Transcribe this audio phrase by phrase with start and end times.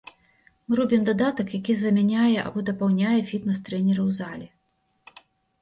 [0.71, 4.47] Мы робім дадатак, які замяняе або дапаўняе фітнес-трэнера ў зале.